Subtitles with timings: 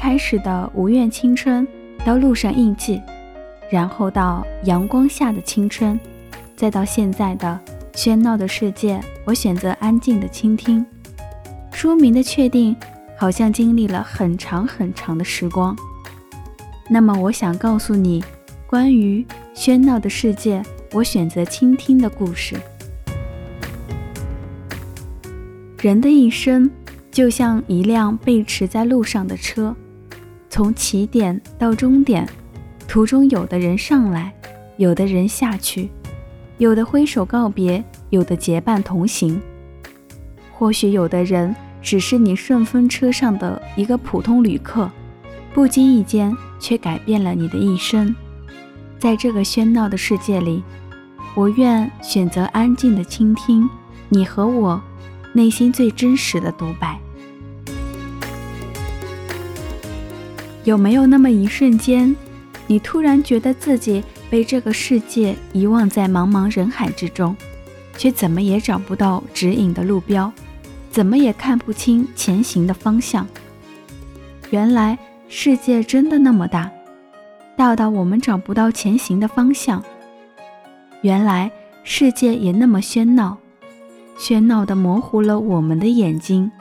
[0.00, 1.68] 开始的无怨青春，
[2.06, 3.02] 到路上印记，
[3.68, 6.00] 然后到阳光下的青春，
[6.56, 7.60] 再到现在的
[7.92, 10.84] 喧闹的世界，我选择安静的倾听。
[11.70, 12.74] 书名的确定，
[13.14, 15.76] 好像经历了很长很长的时光。
[16.88, 18.24] 那么，我想告诉你，
[18.66, 19.22] 关于
[19.54, 20.62] 喧闹的世界，
[20.92, 22.56] 我选择倾听的故事。
[25.82, 26.70] 人的一生。
[27.12, 29.74] 就像一辆被驰在路上的车，
[30.50, 32.28] 从起点到终点，
[32.88, 34.34] 途中有的人上来，
[34.76, 35.88] 有的人下去，
[36.58, 39.40] 有的挥手告别，有的结伴同行。
[40.52, 44.90] 或许有的人只是你顺风车上的一个普通旅客，
[45.54, 48.14] 不经意间却改变了你的一生。
[48.98, 50.62] 在这个喧闹的世界里，
[51.34, 53.70] 我愿选择安静的倾听
[54.08, 54.82] 你和我。
[55.32, 56.89] 内心最真实的独白，
[60.64, 62.14] 有没有那么一瞬间，
[62.66, 67.34] 你突然觉得自己被这个世界遗忘在茫茫人海之中，
[67.96, 70.32] 却怎么也找不到指引的路标，
[70.90, 73.26] 怎么也看不清前行的方向？
[74.50, 76.70] 原来世界真的那么大，
[77.56, 79.82] 大到我们找不到前行的方向。
[81.02, 81.50] 原来
[81.82, 83.38] 世界也那么喧闹。
[84.18, 86.52] 喧闹的模糊了我们的眼睛，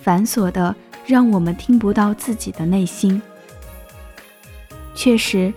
[0.00, 0.74] 繁琐的
[1.06, 3.20] 让我们听不到自己的内心。
[4.94, 5.52] 确实，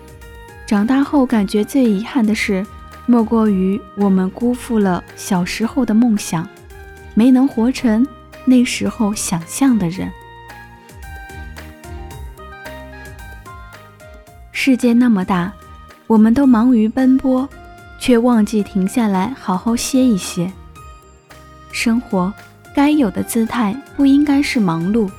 [0.66, 2.66] 长大后感觉最遗憾的事，
[3.06, 6.48] 莫过于我们辜负了小时候的梦想，
[7.14, 8.06] 没能活成
[8.46, 10.12] 那时候想象的人。
[14.52, 15.54] 世界那么大，
[16.08, 17.48] 我们都忙于奔波，
[18.00, 20.52] 却忘记停下来好好歇一歇。
[21.72, 22.34] 生活
[22.76, 25.10] 该有的姿态不应该是忙碌，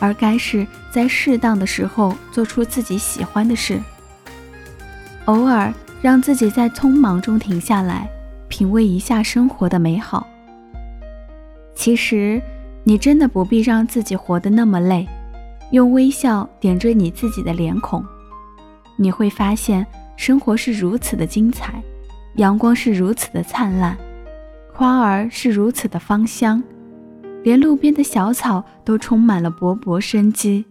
[0.00, 3.80] 而该是在适当的时候做出自己喜欢的事。
[5.26, 8.08] 偶尔让自己在匆忙中停下来，
[8.48, 10.26] 品味一下生活的美好。
[11.74, 12.40] 其实，
[12.84, 15.06] 你真的不必让自己活得那么累，
[15.70, 18.04] 用微笑点缀你自己的脸孔，
[18.96, 21.82] 你会发现生活是如此的精彩，
[22.36, 23.96] 阳光是如此的灿烂。
[24.72, 26.62] 花儿是如此的芳香，
[27.42, 30.64] 连路边的小草都充满了勃勃生机。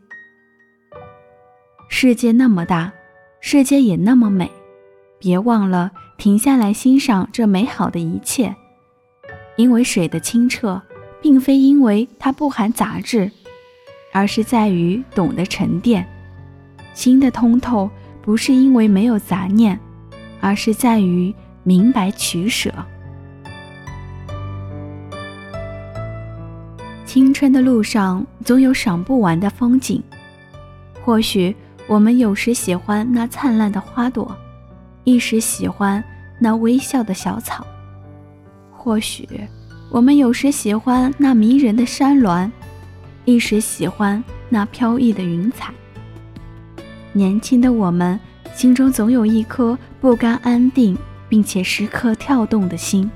[1.89, 2.91] 世界那么大，
[3.39, 4.51] 世界也那么美，
[5.19, 8.55] 别忘了停下来欣赏这美好的一切。
[9.55, 10.81] 因为水的清澈，
[11.21, 13.31] 并非因为它不含杂质，
[14.11, 16.05] 而是在于懂得沉淀。
[16.93, 17.89] 心的通透，
[18.21, 19.79] 不是因为没有杂念，
[20.41, 22.71] 而是在于明白取舍。
[27.17, 30.03] 青春的路上总有赏不完的风景，
[31.03, 31.55] 或许
[31.87, 34.37] 我们有时喜欢那灿烂的花朵，
[35.03, 36.03] 一时喜欢
[36.37, 37.65] 那微笑的小草；
[38.71, 39.27] 或许
[39.89, 42.51] 我们有时喜欢那迷人的山峦，
[43.25, 45.73] 一时喜欢那飘逸的云彩。
[47.13, 48.19] 年轻的我们
[48.53, 50.95] 心中总有一颗不甘安定
[51.27, 53.09] 并且时刻跳动的心，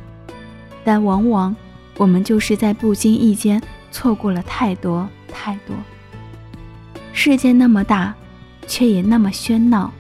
[0.84, 1.56] 但往往
[1.98, 3.62] 我们就是在不经意间。
[3.92, 5.76] 错过了太多太多。
[7.14, 8.16] 世界那么大，
[8.66, 9.92] 却也那么喧闹，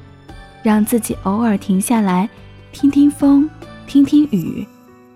[0.63, 2.29] 让自己偶尔停下来，
[2.71, 3.49] 听听风，
[3.85, 4.65] 听听雨，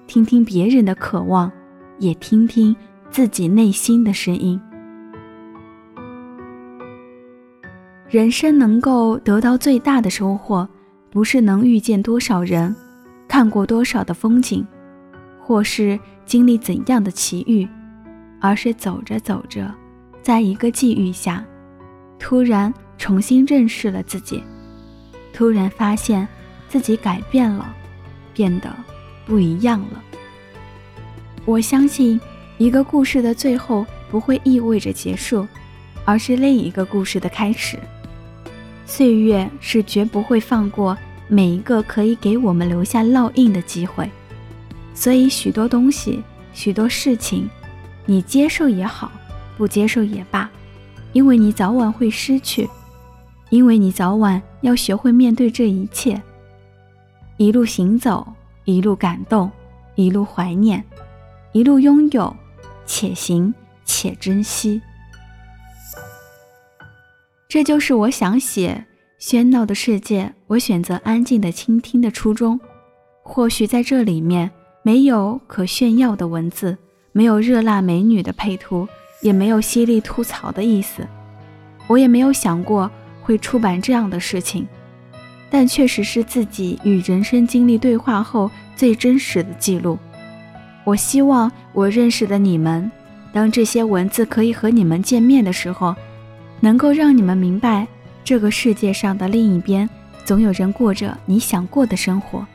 [0.06, 1.52] 听听别人的渴望，
[1.98, 2.76] 也听听
[3.10, 4.60] 自己内心的声音。
[8.10, 10.68] 人生能够得到最大的收获，
[11.10, 12.76] 不是能遇见多少人，
[13.28, 14.66] 看过多少的风景，
[15.42, 17.68] 或是经历怎样的奇遇。
[18.40, 19.74] 而是走着走着，
[20.22, 21.44] 在一个际遇下，
[22.20, 24.44] 突然重新认识了自己，
[25.34, 26.28] 突然发现
[26.70, 27.74] 自己改变了，
[28.34, 28.74] 变得
[29.26, 30.04] 不一样了。
[31.46, 32.20] 我相信，
[32.58, 35.48] 一个故事的最后不会意味着结束，
[36.04, 37.78] 而是另一个故事的开始。
[38.86, 40.98] 岁月是绝不会放过
[41.28, 44.10] 每一个可以给我们留下烙印的机会，
[44.94, 46.24] 所以许多东西，
[46.54, 47.50] 许多事情。
[48.06, 49.12] 你接受也好，
[49.58, 50.50] 不接受也罢，
[51.14, 52.70] 因为你早晚会失去，
[53.50, 56.22] 因为你早晚要学会面对这一切。
[57.38, 58.26] 一路行走，
[58.64, 59.52] 一路感动，
[59.96, 60.84] 一路怀念，
[61.52, 62.36] 一路拥有，
[62.86, 63.54] 且行
[63.86, 64.82] 且珍惜。
[67.48, 68.86] 这就是我想写
[69.20, 72.60] 喧闹的世界，我选择安静的倾听的初衷。
[73.24, 74.52] 或许在这里面
[74.84, 76.78] 没有可炫耀的文字。
[77.18, 78.86] 没有热辣美女的配图，
[79.22, 81.08] 也没有犀利吐槽的意思，
[81.88, 82.92] 我也没有想过
[83.22, 84.68] 会出版这样的事情，
[85.50, 89.98] 但确实是自己与人生经历对话后最真实的记录。
[90.84, 92.92] 我希望我认识的你们，
[93.32, 95.96] 当这些文字可以和你们见面的时候，
[96.60, 97.88] 能够让你们明白，
[98.26, 99.90] 这个世界上的另一边，
[100.26, 102.46] 总有人过着你想过的生活。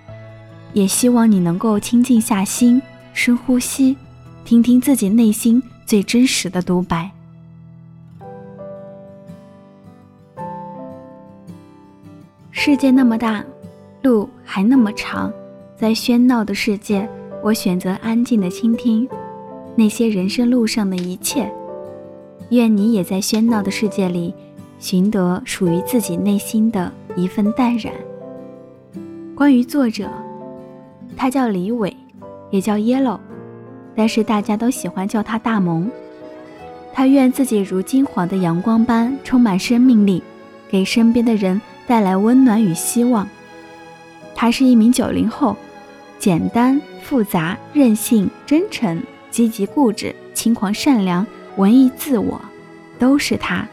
[0.74, 2.80] 也希望你能够清静下心，
[3.14, 3.96] 深呼吸，
[4.44, 7.10] 听听自己内心最真实的独白。
[12.50, 13.44] 世界那么大，
[14.02, 15.32] 路还那么长，
[15.76, 17.08] 在喧闹的世界，
[17.42, 19.08] 我选择安静的倾听
[19.76, 21.50] 那些人生路上的一切。
[22.50, 24.34] 愿你也在喧闹的世界里，
[24.78, 27.94] 寻得属于自己内心的一份淡然。
[29.34, 30.10] 关于作者，
[31.16, 31.96] 他叫李伟，
[32.50, 33.20] 也叫 Yellow，
[34.00, 35.86] 但是大家都喜欢叫他大萌。
[36.90, 40.22] 他愿自己如金黄的阳光般充满生命力，
[40.70, 41.60] 给身边的人。
[41.86, 43.28] 带来温暖与希望。
[44.34, 45.54] 他是一名九零后，
[46.18, 51.26] 简单、复杂、任性、真诚、积极、固执、轻狂、善良、
[51.56, 52.40] 文艺、自我，
[52.98, 53.68] 都是他。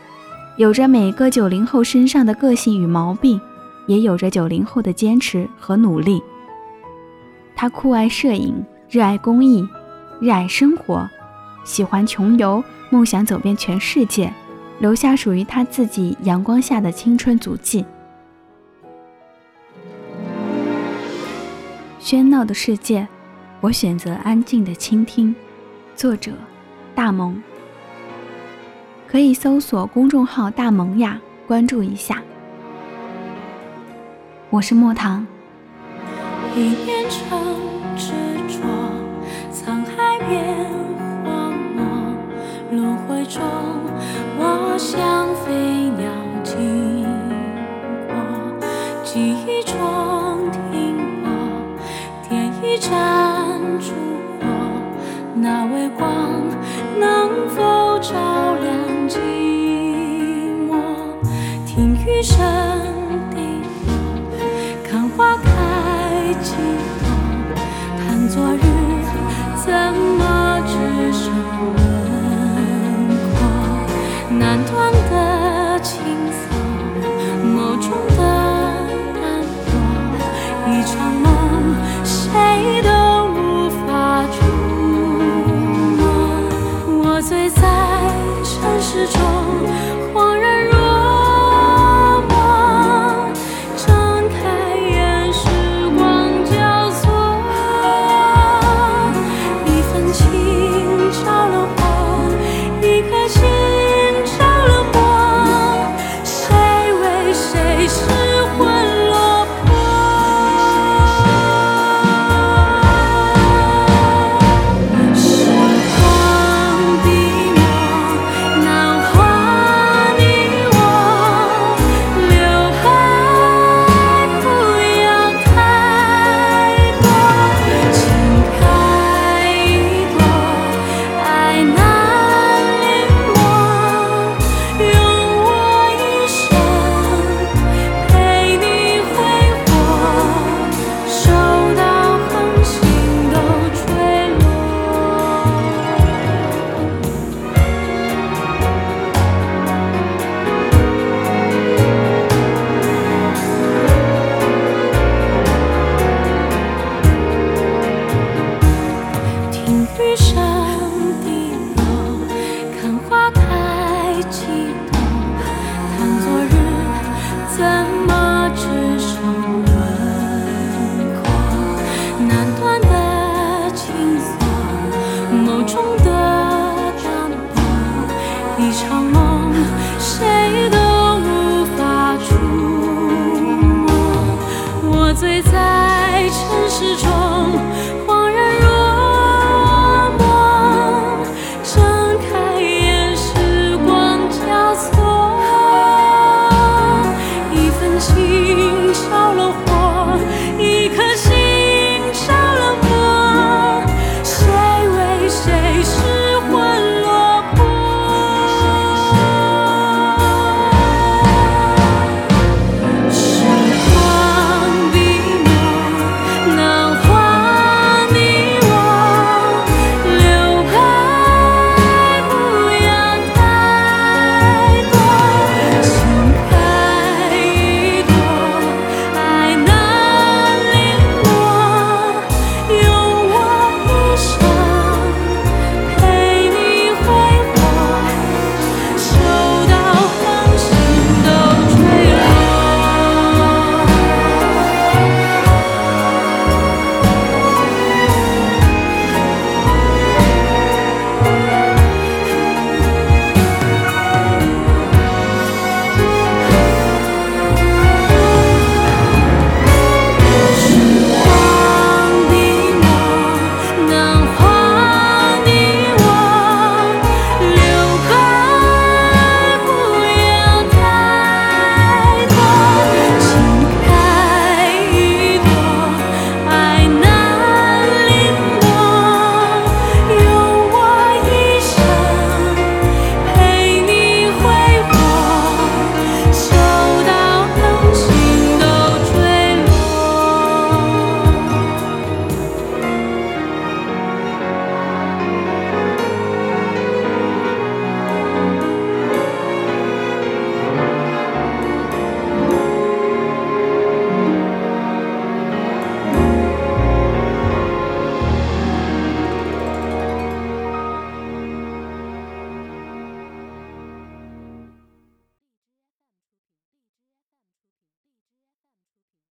[0.58, 3.40] 有着每个九零后身上的个性与毛病，
[3.86, 6.22] 也有着九零后的坚持和努力。
[7.56, 9.66] 他酷爱摄影，热爱公益，
[10.20, 11.08] 热爱生活，
[11.64, 14.34] 喜欢穷游，梦想走遍全世界，
[14.80, 17.86] 留下属于他自己阳光下的青春足迹。
[22.02, 23.08] 喧闹的世界，
[23.62, 25.36] 我选择安静的倾听。
[25.96, 26.32] 作者：
[26.96, 27.40] 大萌。
[29.08, 32.24] 可以搜索公众号“大萌呀”，关注一下。
[34.50, 35.26] 我是莫唐。
[36.56, 37.56] 一念成
[37.96, 38.14] 执
[38.48, 38.77] 着，
[44.78, 46.08] 像飞鸟
[46.44, 47.04] 经
[48.08, 48.14] 过，
[49.04, 50.96] 记忆中停。
[51.24, 51.32] 泊，
[52.30, 52.92] 点一盏
[53.80, 53.92] 烛
[54.40, 54.46] 火，
[55.34, 56.08] 那微光
[57.00, 58.14] 能否照
[58.62, 59.18] 亮寂
[60.70, 60.72] 寞？
[61.66, 62.38] 听雨声